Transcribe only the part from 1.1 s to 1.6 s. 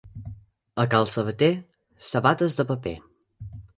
sabater,